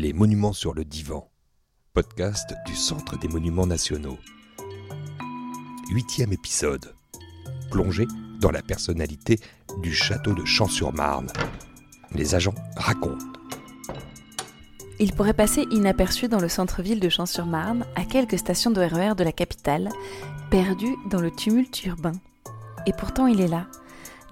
[0.00, 1.28] Les monuments sur le divan,
[1.92, 4.16] podcast du Centre des monuments nationaux.
[5.90, 6.94] Huitième épisode.
[7.72, 8.06] Plongé
[8.40, 9.40] dans la personnalité
[9.82, 11.32] du château de Champs-sur-Marne.
[12.14, 13.26] Les agents racontent.
[15.00, 19.24] Il pourrait passer inaperçu dans le centre-ville de Champs-sur-Marne, à quelques stations de RER de
[19.24, 19.88] la capitale,
[20.48, 22.12] perdu dans le tumulte urbain.
[22.86, 23.66] Et pourtant il est là,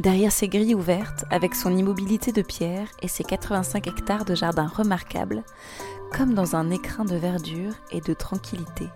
[0.01, 4.67] derrière ses grilles ouvertes, avec son immobilité de pierre et ses 85 hectares de jardin
[4.67, 5.43] remarquables,
[6.12, 8.89] comme dans un écrin de verdure et de tranquillité.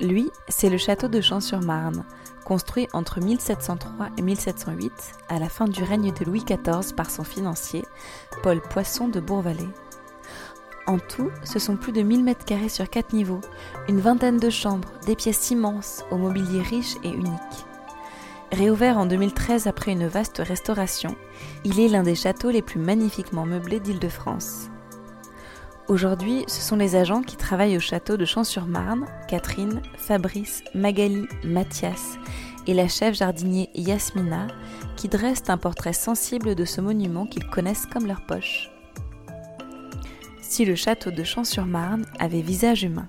[0.00, 2.04] Lui, c'est le château de Champs-sur-Marne,
[2.44, 4.92] construit entre 1703 et 1708,
[5.28, 7.84] à la fin du règne de Louis XIV par son financier,
[8.42, 9.68] Paul Poisson de Bourvalet.
[10.88, 13.40] En tout, ce sont plus de 1000 mètres carrés sur 4 niveaux,
[13.88, 17.66] une vingtaine de chambres, des pièces immenses, au mobilier riche et unique.
[18.52, 21.16] Réouvert en 2013 après une vaste restauration,
[21.64, 24.68] il est l'un des châteaux les plus magnifiquement meublés d'Île-de-France.
[25.88, 32.18] Aujourd'hui, ce sont les agents qui travaillent au château de Champs-sur-Marne, Catherine, Fabrice, Magali, Mathias
[32.66, 34.48] et la chef jardinier Yasmina,
[34.96, 38.70] qui dressent un portrait sensible de ce monument qu'ils connaissent comme leur poche.
[40.42, 43.08] Si le château de Champs-sur-Marne avait visage humain.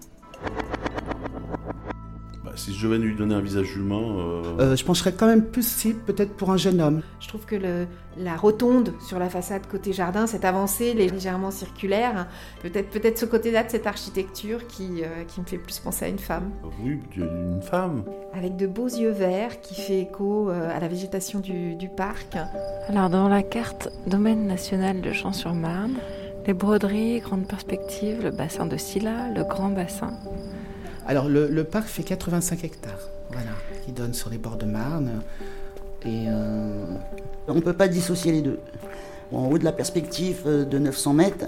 [2.55, 4.01] Si je devais lui donner un visage humain.
[4.01, 7.01] euh, Euh, je pencherais quand même plus si, peut-être pour un jeune homme.
[7.19, 7.87] Je trouve que le-
[8.17, 12.27] la rotonde sur la façade côté jardin, cette avancée elle est légèrement circulaire,
[12.61, 16.07] peut-être peut-être ce côté-là de cette architecture qui, euh, qui me fait plus penser à
[16.09, 16.51] une femme,
[16.83, 18.03] Oui, d'une femme.
[18.35, 22.37] avec de beaux yeux verts qui fait écho euh, à la végétation du, du parc.
[22.87, 25.95] Alors dans la carte domaine national de Champs-sur-Marne,
[26.45, 30.11] les broderies, grandes perspectives, le bassin de Silla, le grand bassin.
[31.05, 33.51] Alors, le, le parc fait 85 hectares, voilà,
[33.85, 35.21] qui donne sur les bords de Marne.
[36.05, 36.85] Et euh,
[37.47, 38.59] on ne peut pas dissocier les deux.
[39.31, 41.45] En haut de la perspective euh, de 900 mètres,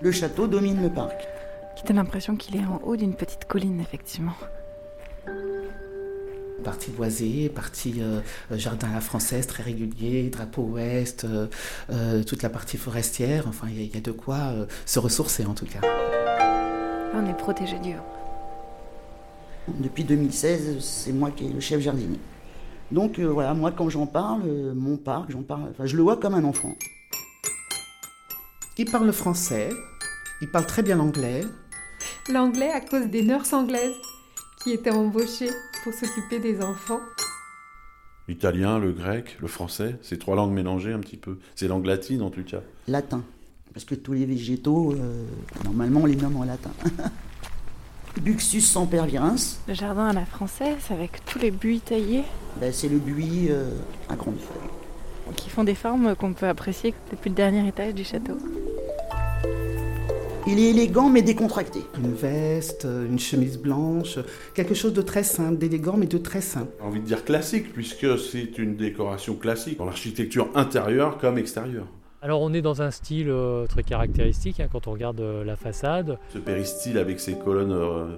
[0.00, 1.26] le château domine le parc.
[1.76, 4.32] Qui donne l'impression qu'il est en haut d'une petite colline, effectivement.
[6.64, 8.20] Partie boisée, partie euh,
[8.52, 11.46] jardin à la française, très régulier, drapeau ouest, euh,
[11.90, 13.46] euh, toute la partie forestière.
[13.48, 14.52] Enfin, il y, a- il y a de quoi
[14.84, 15.80] se ressourcer en tout cas.
[17.14, 18.06] On est protégé du vent.
[19.68, 22.18] Depuis 2016, c'est moi qui est le chef jardinier.
[22.90, 26.02] Donc euh, voilà, moi quand j'en parle, euh, mon parc, j'en parle, enfin, je le
[26.02, 26.74] vois comme un enfant.
[28.78, 29.70] Il parle le français,
[30.40, 31.44] il parle très bien l'anglais.
[32.32, 33.96] L'anglais à cause des nurses anglaises
[34.62, 35.50] qui étaient embauchées
[35.84, 37.00] pour s'occuper des enfants.
[38.28, 41.38] L'italien, le grec, le français, c'est trois langues mélangées un petit peu.
[41.54, 42.60] C'est langue latine en tout cas.
[42.88, 43.22] Latin.
[43.72, 45.24] Parce que tous les végétaux, euh,
[45.64, 46.70] normalement, on les nomme en latin.
[48.18, 52.24] Buxus sempervirens, Le jardin à la française, avec tous les buis taillés,
[52.60, 53.70] ben, c'est le buis euh,
[54.08, 55.34] à grande feuille.
[55.36, 58.36] qui font des formes qu'on peut apprécier depuis le dernier étage du château.
[60.46, 61.80] Il est élégant mais décontracté.
[62.02, 64.18] Une veste, une chemise blanche,
[64.54, 66.72] quelque chose de très simple, d'élégant mais de très simple.
[66.80, 71.86] J'ai envie de dire classique, puisque c'est une décoration classique, dans l'architecture intérieure comme extérieure.
[72.22, 75.56] Alors on est dans un style euh, très caractéristique hein, quand on regarde euh, la
[75.56, 76.18] façade.
[76.28, 78.08] Ce péristyle avec ses colonnes euh,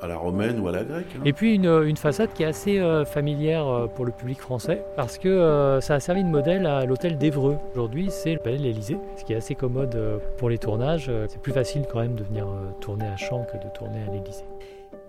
[0.00, 1.04] à la romaine ou à la grecque.
[1.16, 1.22] hein.
[1.26, 4.82] Et puis une, une façade qui est assez euh, familière euh, pour le public français
[4.96, 7.58] parce que euh, ça a servi de modèle à l'hôtel d'Evreux.
[7.72, 11.10] Aujourd'hui c'est le palais de l'Élysée, ce qui est assez commode euh, pour les tournages.
[11.28, 14.12] C'est plus facile quand même de venir euh, tourner à Champs que de tourner à
[14.14, 14.44] l'Élysée.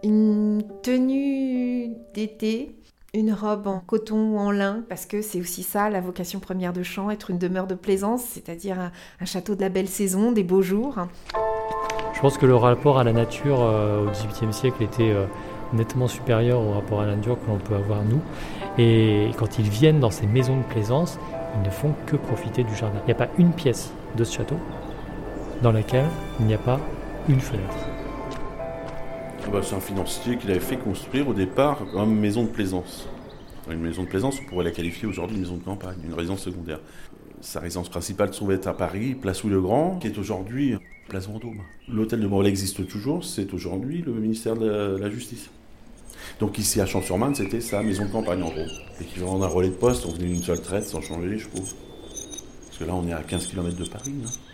[0.04, 2.75] Une tenue d'été,
[3.16, 6.74] une robe en coton ou en lin, parce que c'est aussi ça la vocation première
[6.74, 8.91] de Champs, être une demeure de plaisance, c'est-à-dire un,
[9.22, 10.96] un château de la belle saison, des beaux jours.
[12.13, 15.25] Je pense que le rapport à la nature euh, au XVIIIe siècle était euh,
[15.74, 18.22] nettement supérieur au rapport à la nature que l'on peut avoir nous.
[18.79, 21.19] Et quand ils viennent dans ces maisons de plaisance,
[21.56, 22.97] ils ne font que profiter du jardin.
[23.03, 24.57] Il n'y a pas une pièce de ce château
[25.62, 26.07] dans laquelle
[26.40, 26.80] il n'y a pas
[27.30, 27.93] une fenêtre.
[29.46, 33.08] Ah bah, c'est un financier qui l'avait fait construire au départ comme maison de plaisance.
[33.70, 36.42] Une maison de plaisance, on pourrait la qualifier aujourd'hui de maison de campagne, une résidence
[36.42, 36.80] secondaire.
[37.42, 40.75] Sa résidence principale se trouvait à Paris, place Louis-le-Grand, qui est aujourd'hui
[41.10, 41.62] place Vendôme.
[41.90, 45.50] L'hôtel de Morlaix existe toujours, c'est aujourd'hui le ministère de la, Justice.
[46.40, 48.66] Donc ici à Champs-sur-Marne, c'était sa maison de campagne en gros.
[49.00, 51.74] L'équivalent d'un relais de poste, on venait d'une seule traite sans changer, je trouve.
[52.68, 54.13] Parce que là, on est à 15 km de Paris.
[54.25, 54.53] hein.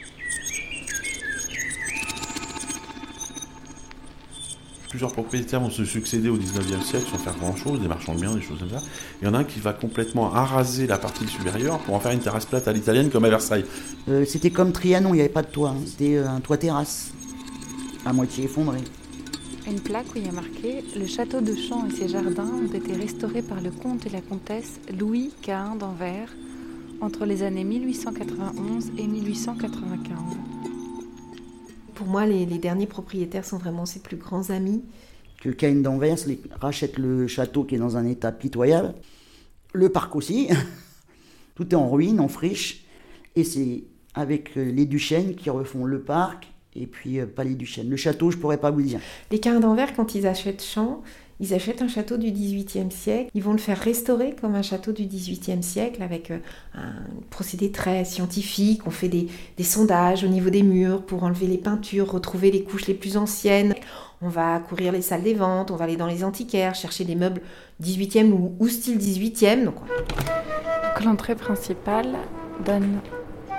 [4.89, 8.33] Plusieurs propriétaires vont se succéder au 19e siècle sans faire grand-chose, des marchands de biens,
[8.33, 8.81] des choses comme ça.
[9.21, 12.11] Il y en a un qui va complètement araser la partie supérieure pour en faire
[12.11, 13.65] une terrasse plate à l'italienne comme à Versailles.
[14.09, 15.69] Euh, c'était comme Trianon, il n'y avait pas de toit.
[15.69, 15.81] hein.
[15.85, 17.11] C'était euh, un toit terrasse,
[18.03, 18.79] à moitié effondré.
[19.67, 22.73] Une plaque où il y a marqué Le château de Champs et ses jardins ont
[22.73, 26.29] été restaurés par le comte et la comtesse Louis Cain d'Anvers
[27.01, 30.68] entre les années 1891 et 1895.
[31.99, 34.85] Pour moi, les, les derniers propriétaires sont vraiment ses plus grands amis.
[35.41, 36.17] Que Cain d'Anvers
[36.61, 38.93] rachète le château qui est dans un état pitoyable.
[39.73, 40.47] Le parc aussi.
[41.55, 42.85] Tout est en ruine, en friche.
[43.35, 47.55] Et c'est avec euh, les Duchesnes qui refont le parc et puis euh, pas les
[47.55, 47.89] Duchesnes.
[47.89, 49.01] Le château, je pourrais pas vous dire.
[49.29, 51.03] Les Cains d'Anvers, quand ils achètent Champs,
[51.41, 53.29] ils achètent un château du XVIIIe siècle.
[53.33, 56.39] Ils vont le faire restaurer comme un château du XVIIIe siècle avec euh,
[56.73, 56.93] un
[57.29, 58.81] procédé très scientifique.
[58.85, 59.27] On fait des,
[59.63, 63.73] sondages au niveau des murs pour enlever les peintures, retrouver les couches les plus anciennes.
[64.21, 67.15] On va courir les salles des ventes, on va aller dans les antiquaires, chercher des
[67.15, 67.41] meubles
[67.81, 69.63] 18e ou, style 18e.
[69.63, 72.17] Donc, Donc l'entrée principale
[72.65, 72.99] donne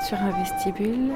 [0.06, 1.12] sur un vestibule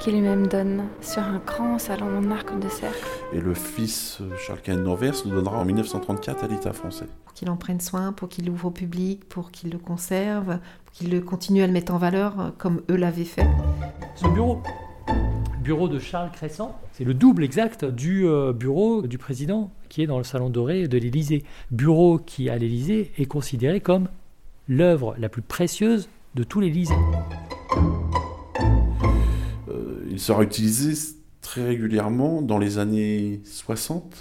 [0.00, 3.06] qui lui-même donne sur un grand salon en arc de cercle.
[3.34, 7.04] Et le fils Charles Cain d'Anvers le donnera en 1934 à l'État français.
[7.24, 10.94] pour qu'il en prenne soin, pour qu'il l'ouvre au public, pour qu'il le conserve, pour
[10.94, 13.46] qu'il le continue à le mettre en valeur euh, comme eux l'avaient fait.
[14.16, 14.62] Ce bureau,
[15.62, 20.06] bureau de Charles Crescent, c'est le double exact du euh, bureau du président qui est
[20.06, 21.44] dans le salon doré de l'Élysée.
[21.72, 24.08] Bureau qui, à l'Élysée, est considéré comme
[24.66, 26.94] l'œuvre la plus précieuse de tout l'Élysée.
[30.20, 34.14] Il sera utilisé très régulièrement dans les années 60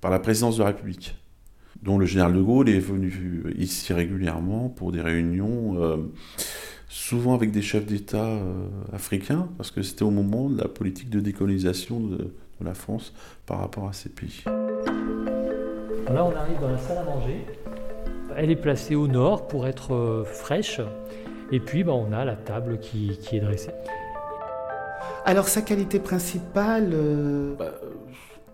[0.00, 1.16] par la présidence de la République,
[1.82, 5.96] dont le général de Gaulle est venu ici régulièrement pour des réunions, euh,
[6.88, 11.10] souvent avec des chefs d'État euh, africains, parce que c'était au moment de la politique
[11.10, 13.12] de décolonisation de, la France
[13.44, 14.44] par rapport à ces pays.
[14.46, 17.44] Là, on arrive dans la salle à manger.
[18.36, 20.80] Elle est placée au nord pour être euh, fraîche.
[21.50, 23.72] Et puis, bah, on a la table qui est dressée.
[25.24, 27.90] Alors sa qualité principale, euh, Bah, euh,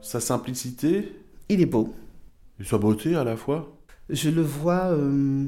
[0.01, 1.13] sa simplicité
[1.49, 1.95] il est beau.
[2.61, 3.75] et sa beauté à la fois,
[4.11, 5.45] Je le vois euh,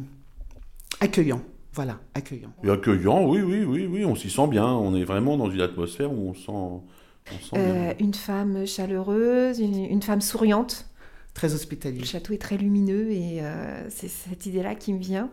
[1.00, 1.40] accueillant.
[1.72, 2.50] Voilà, accueillant.
[2.64, 5.60] et accueillant, oui, oui, oui, oui, on s'y sent bien, on est vraiment dans une
[5.60, 7.94] atmosphère où on sent, on sent bien.
[8.00, 10.86] Une femme chaleureuse, une, une femme souriante.
[11.34, 12.00] Très hospitalier.
[12.00, 15.30] Le château est très lumineux et euh, c'est cette idée-là qui me vient.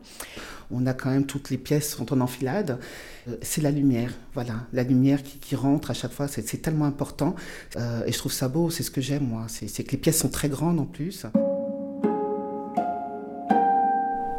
[0.72, 2.80] On a quand même toutes les pièces sont en enfilade.
[3.28, 6.60] Euh, C'est la lumière, voilà, la lumière qui, qui rentre à chaque fois, c'est c'est
[6.60, 7.36] tellement important.
[7.78, 9.46] Euh, et je trouve ça beau, c'est ce que j'aime moi.
[9.48, 11.26] C'est c'est que les pièces sont très grandes en plus.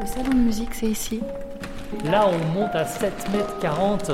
[0.01, 1.21] Le salon de musique, c'est ici.
[2.05, 4.11] Là, on monte à 7 mètres 40,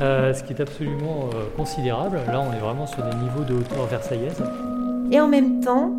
[0.00, 2.18] euh, ce qui est absolument euh, considérable.
[2.28, 4.42] Là, on est vraiment sur des niveaux de hauteur versaillaise.
[5.10, 5.92] Et en même temps,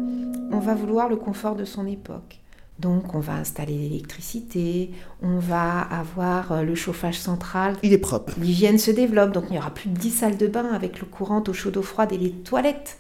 [0.52, 2.40] on va vouloir le confort de son époque.
[2.80, 7.76] Donc on va installer l'électricité, on va avoir euh, le chauffage central.
[7.84, 8.34] Il est propre.
[8.40, 11.08] L'hygiène se développe, donc il n'y aura plus de 10 salles de bain avec l'eau
[11.08, 12.98] courante, eau chaude, eau froide et les toilettes.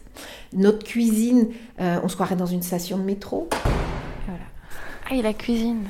[0.54, 1.48] Notre cuisine,
[1.80, 3.50] euh, on se croirait dans une station de métro.
[4.28, 4.44] Voilà.
[5.10, 5.86] Ah, et la cuisine.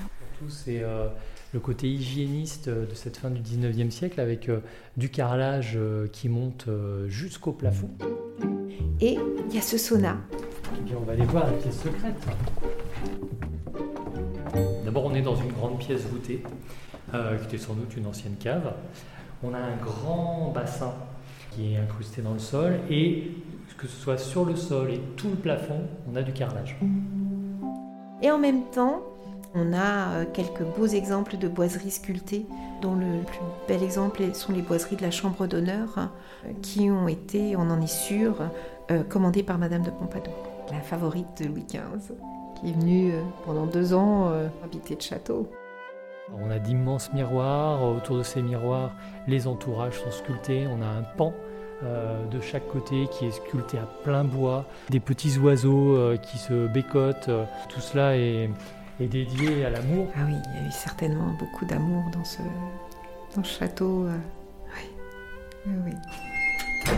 [0.47, 1.07] C'est euh,
[1.53, 4.59] le côté hygiéniste de cette fin du 19e siècle avec euh,
[4.97, 7.89] du carrelage euh, qui monte euh, jusqu'au plafond.
[9.01, 9.17] Et
[9.49, 10.17] il y a ce sauna.
[10.95, 12.15] On va aller voir la pièce secrète.
[14.85, 16.43] D'abord, on est dans une grande pièce voûtée,
[17.13, 18.73] euh, qui était sans doute une ancienne cave.
[19.43, 20.93] On a un grand bassin
[21.51, 23.31] qui est incrusté dans le sol, et
[23.77, 25.81] que ce soit sur le sol et tout le plafond,
[26.11, 26.77] on a du carrelage.
[28.21, 29.01] Et en même temps,
[29.55, 32.45] on a euh, quelques beaux exemples de boiseries sculptées,
[32.81, 35.97] dont le plus bel exemple sont les boiseries de la Chambre d'honneur,
[36.45, 38.35] euh, qui ont été, on en est sûr,
[39.07, 42.13] commandées par Madame de Pompadour, la favorite de Louis XV,
[42.59, 45.49] qui est venue euh, pendant deux ans euh, habiter le château.
[46.33, 48.91] On a d'immenses miroirs, autour de ces miroirs,
[49.27, 51.33] les entourages sont sculptés, on a un pan
[51.83, 56.37] euh, de chaque côté qui est sculpté à plein bois, des petits oiseaux euh, qui
[56.37, 58.49] se bécotent, euh, tout cela est,
[59.01, 60.07] est dédié à l'amour.
[60.15, 62.41] Ah oui, il y a eu certainement beaucoup d'amour dans ce,
[63.35, 64.05] dans ce château.
[64.05, 64.17] euh,
[64.77, 64.89] oui,
[65.65, 66.91] oui, oui.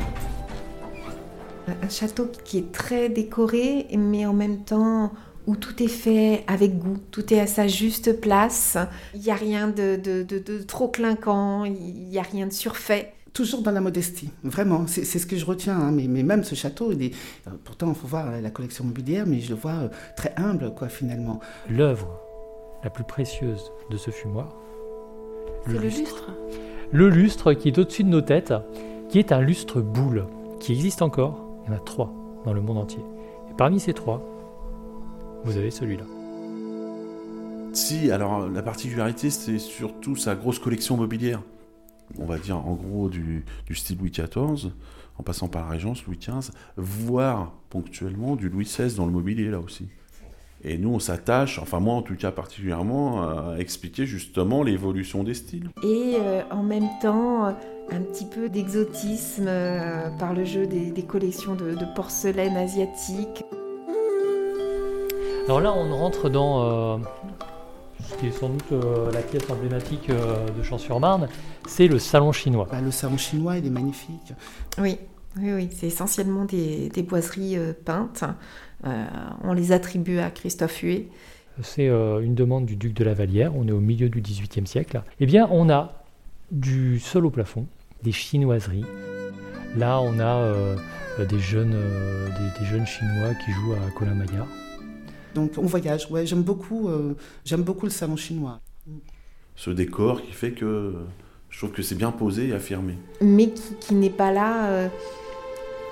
[1.67, 5.11] Un château qui est très décoré, mais en même temps
[5.47, 8.77] où tout est fait avec goût, tout est à sa juste place.
[9.13, 11.73] Il n'y a rien de, de- de- de trop clinquant, il
[12.09, 13.13] n'y a rien de surfait.
[13.33, 14.85] Toujours dans la modestie, vraiment.
[14.87, 15.75] C'est ce que je retiens.
[15.77, 15.91] hein.
[15.91, 17.15] Mais, mais même ce château, il est,
[17.47, 20.73] euh, pourtant, il faut voir la collection mobilière, mais je le vois euh, très humble,
[20.75, 21.39] quoi, finalement.
[21.69, 22.07] L'œuvre
[22.83, 24.55] la plus précieuse de ce fumoir,
[25.65, 26.29] C'est le lustre.
[26.91, 28.53] Le lustre qui est au-dessus de nos têtes,
[29.09, 30.27] qui est un lustre boule,
[30.59, 31.39] qui existe encore.
[31.63, 32.11] Il y en a trois
[32.45, 33.03] dans le monde entier.
[33.49, 34.21] Et parmi ces trois,
[35.43, 36.05] vous avez celui-là.
[37.73, 41.41] Si, alors la particularité, c'est surtout sa grosse collection mobilière.
[42.19, 43.43] On va dire en gros du,
[43.73, 44.71] style Louis XIV,
[45.17, 49.49] en passant par la Régence, Louis XV, voire ponctuellement du Louis XVI dans le mobilier
[49.49, 49.87] là aussi.
[50.65, 55.33] Et nous, on s'attache, enfin moi en tout cas particulièrement, à expliquer justement l'évolution des
[55.33, 55.69] styles.
[55.83, 57.45] Et euh, en même temps,
[57.91, 63.43] un petit peu d'exotisme euh, par le jeu des, des collections de, de porcelaine asiatique.
[65.47, 66.97] Alors là, on rentre dans euh,
[68.09, 71.27] ce qui est sans doute euh, la pièce emblématique euh, de Champs-sur-Marne,
[71.67, 72.69] c'est le salon chinois.
[72.71, 74.33] Bah, le salon chinois, il est magnifique.
[74.77, 74.97] Oui,
[75.37, 75.69] oui, oui.
[75.75, 78.23] C'est essentiellement des, des boiseries euh, peintes.
[78.85, 79.05] Euh,
[79.43, 81.07] on les attribue à Christophe Huet.
[81.61, 84.65] C'est euh, une demande du duc de la Vallière, on est au milieu du XVIIIe
[84.65, 85.03] siècle.
[85.19, 86.03] Eh bien, on a
[86.51, 87.67] du sol au plafond,
[88.03, 88.85] des chinoiseries.
[89.77, 90.75] Là, on a euh,
[91.29, 94.47] des, jeunes, euh, des, des jeunes Chinois qui jouent à Colin Maillard.
[95.35, 98.59] Donc on voyage, ouais, j'aime beaucoup, euh, j'aime beaucoup le salon chinois.
[99.55, 100.93] Ce décor qui fait que
[101.49, 102.97] je trouve que c'est bien posé et affirmé.
[103.21, 104.87] mais qui, qui n'est pas là euh,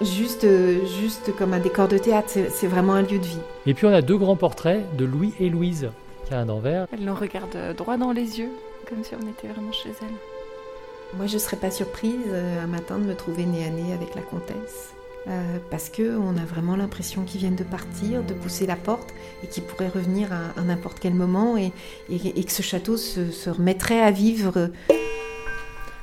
[0.03, 3.39] juste, euh, juste comme un décor de théâtre, c'est vraiment un lieu de vie.
[3.65, 5.89] Et puis, on a deux grands portraits de Louis et Louise,
[6.27, 6.87] qui a un d'envers.
[6.93, 8.49] Elle nous regarde euh, droit dans les yeux,
[8.89, 11.17] comme si on était vraiment chez elle.
[11.17, 13.93] Moi, je ne serais pas surprise euh, un matin de me trouver nez à nez
[13.93, 14.93] avec la comtesse.
[15.27, 19.13] euh, parce que on a vraiment l'impression qu'ils viennent de partir, de pousser la porte
[19.43, 21.71] et qu'ils pourraient revenir à, à n'importe quel moment et,
[22.09, 24.69] et- et que ce château se, se remettrait à vivre.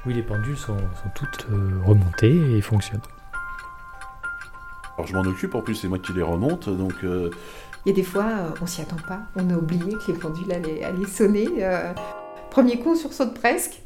[0.07, 1.47] Oui, les pendules sont, sont toutes
[1.85, 3.01] remontées et fonctionnent.
[4.99, 7.31] Alors je m'en occupe, en plus c'est moi qui les remonte, donc euh,
[7.87, 9.21] Il y a des fois, euh, on s'y attend pas.
[9.37, 11.47] On a oublié que les pendules allaient, allaient sonner.
[11.61, 11.93] euh.
[12.51, 13.81] Premier coup, on sursaute presque.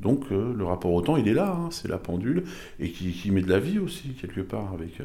[0.00, 2.44] donc euh, le rapport au temps il est là, hein, c'est la pendule,
[2.78, 5.02] et qui, qui met de la vie aussi quelque part avec...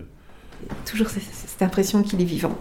[0.86, 2.56] Toujours cette, cette impression qu'il est vivant.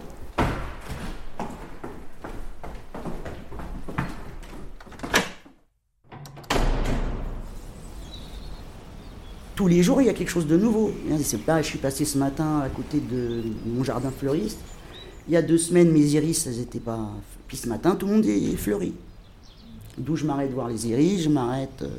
[9.63, 10.91] Tous les jours, il y a quelque chose de nouveau.
[11.47, 14.59] Pas, je suis passé ce matin à côté de mon jardin fleuriste.
[15.29, 16.99] Il y a deux semaines, mes iris, elles étaient pas.
[17.47, 18.93] Puis ce matin, tout le monde est fleuri.
[19.97, 21.83] D'où je m'arrête voir les iris, je m'arrête.
[21.83, 21.91] euh,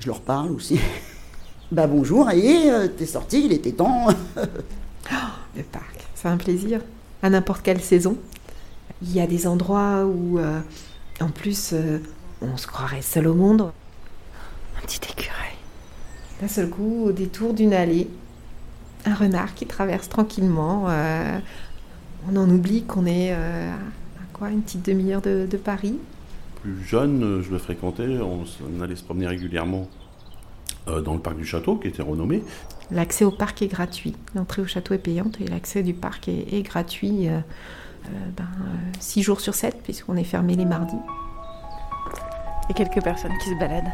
[0.00, 0.80] je leur parle aussi.
[1.70, 4.06] bah bonjour, et euh, t'es sorti, il était temps.
[4.34, 6.80] Le parc, c'est un plaisir.
[7.22, 8.16] À n'importe quelle saison.
[9.02, 10.60] Il y a des endroits où, euh,
[11.20, 11.74] en plus,
[12.40, 13.70] on se croirait seul au monde.
[14.78, 15.33] Un petit écureuil.
[16.44, 18.06] D'un seul coup, au détour d'une allée,
[19.06, 20.90] un renard qui traverse tranquillement.
[20.90, 21.38] euh,
[22.30, 25.96] on en oublie qu'on est euh, à quoi, une petite demi-heure de, de Paris.
[26.60, 28.44] Plus jeune, euh, je le fréquentais, on,
[28.82, 29.88] allait se promener régulièrement
[30.86, 32.42] euh, dans le parc du château qui était renommé.
[32.90, 34.14] L'accès au parc est gratuit.
[34.34, 37.38] L'entrée au château est payante et l'accès du parc est, est gratuit euh,
[38.04, 38.48] euh, ben,
[39.00, 41.00] 6 jours sur 7 puisqu'on est fermé les mardis.
[42.68, 43.90] Il y a quelques personnes qui se baladent.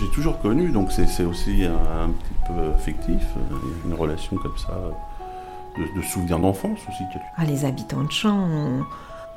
[0.00, 4.56] J'ai toujours connu, donc c'est aussi un, un petit peu affectif, euh, une relation comme
[4.56, 4.90] ça, euh,
[5.78, 7.02] de, de souvenirs d'enfance aussi.
[7.36, 8.84] Ah, les habitants de Champs ont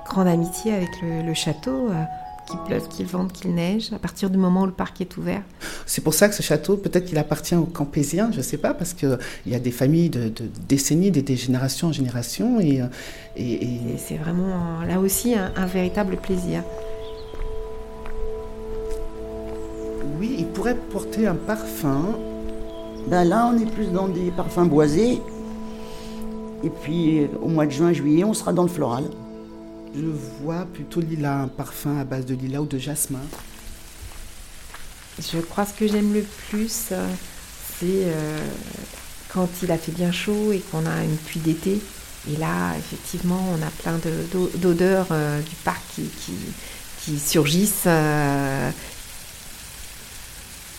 [0.08, 2.04] grande amitié avec le, le château, euh,
[2.50, 5.42] qu'il pleuve, qu'il vente, qu'il neige, à partir du moment où le parc est ouvert.
[5.86, 8.74] C'est pour ça que ce château, peut-être qu'il appartient aux Campésiens, je ne sais pas,
[8.74, 9.18] parce qu'il
[9.48, 12.86] y a des familles de, de décennies, des, des générations en génération, et, euh,
[13.36, 16.64] et- et Et c'est vraiment euh, là aussi un, un véritable plaisir.
[20.24, 22.18] Oui, il pourrait porter un parfum.
[23.08, 25.20] Ben là, on est plus dans des parfums boisés.
[26.64, 29.04] Et puis, euh, au mois de juin, juillet, on sera dans le floral.
[29.94, 30.06] Je
[30.42, 33.20] vois plutôt lilas, un parfum à base de lilas ou de jasmin.
[35.20, 37.06] Je crois ce que j'aime le plus, euh,
[37.80, 38.40] c'est euh,
[39.34, 41.82] quand il a fait bien chaud et qu'on a une pluie d'été.
[42.34, 46.32] Et là, effectivement, on a plein de- d'o- d'odeurs euh, du parc qui, qui,
[47.02, 47.84] qui surgissent.
[47.88, 48.72] euh,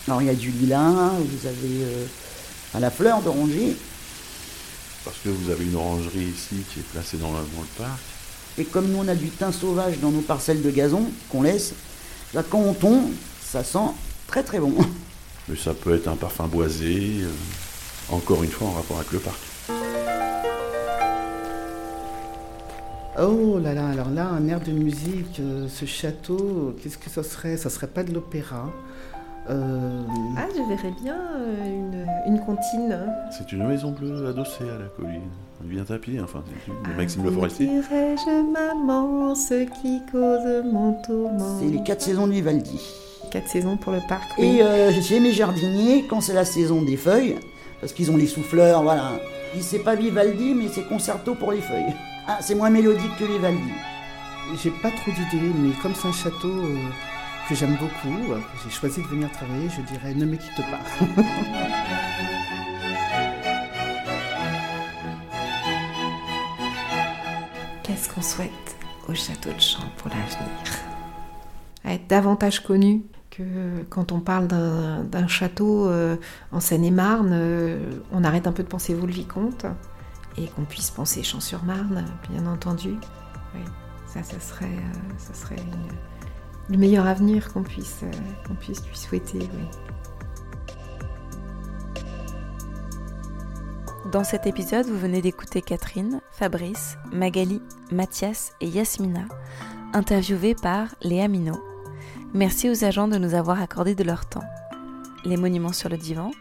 [0.07, 2.05] Alors, il y a du lilas, vous avez euh,
[2.75, 3.75] à la fleur d'oranger.
[5.03, 7.99] Parce que vous avez une orangerie ici qui est placée dans le, dans le parc.
[8.57, 11.73] Et comme nous, on a du thym sauvage dans nos parcelles de gazon qu'on laisse,
[12.33, 13.11] là, quand on tombe,
[13.43, 13.93] ça sent
[14.27, 14.73] très très bon.
[15.47, 17.29] Mais ça peut être un parfum boisé, euh,
[18.09, 19.39] encore une fois en rapport avec le parc.
[23.17, 27.23] Oh là là, alors là, un air de musique, euh, ce château, qu'est-ce que ça
[27.23, 27.57] serait?
[27.57, 28.71] Ça serait pas de l'opéra.
[29.49, 30.01] Euh,
[30.37, 31.65] Ah, je verrais bien euh,
[32.27, 32.97] une, une comptine.
[33.31, 35.21] C'est une maison bleue adossée à la colline.
[35.63, 37.67] On vient à pied, enfin, c'est Ah, Maxime Le Forestier.
[37.67, 41.59] dirais-je, maman, ce qui cause mon tourment.
[41.59, 42.79] C'est les quatre saisons de Vivaldi.
[43.31, 44.57] Quatre saisons pour le parc, oui.
[44.57, 47.35] Et euh, j'ai mes jardiniers, quand c'est la saison des feuilles,
[47.81, 49.11] parce qu'ils ont les souffleurs, voilà.
[49.55, 51.93] Ils c'est pas Vivaldi, mais c'est concerto pour les feuilles.
[52.27, 53.59] Ah, c'est moins mélodique que Vivaldi.
[54.61, 56.75] J'ai pas trop d'idées, mais comme c'est un château euh,
[57.47, 58.17] que j'aime beaucoup,
[58.63, 60.79] j'ai choisi de venir travailler, je dirais ne me quitte pas.
[67.95, 68.75] ce qu'on souhaite
[69.07, 70.47] au château de Champ pour l'avenir?
[71.85, 76.17] Être davantage connu que quand on parle d'un château euh,
[76.51, 77.79] en Seine-et-Marne, euh,
[78.11, 79.65] on arrête un peu de penser Vaux-le-Vicomte
[80.37, 82.95] et qu'on puisse penser Champs-sur-Marne, bien entendu.
[84.07, 85.55] Ça, ça serait, euh, ça serait
[86.69, 88.01] le meilleur avenir qu'on puisse,
[88.47, 89.39] qu'on puisse lui souhaiter.
[94.11, 99.25] Dans cet épisode, vous venez d'écouter Catherine, Fabrice, Magali, Mathias et Yasmina,
[99.93, 101.61] interviewés par Léa Minot.
[102.33, 104.43] Merci aux agents de nous avoir accordé de leur temps.
[105.23, 106.31] Les Monuments sur le Divan,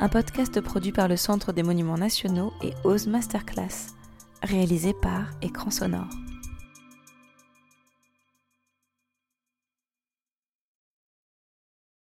[0.00, 3.94] un podcast produit par le Centre des Monuments Nationaux et Ose Masterclass,
[4.42, 6.23] réalisé par Écran Sonore.